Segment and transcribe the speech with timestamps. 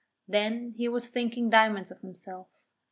[0.27, 2.47] Then he was thinking diamonds of himself.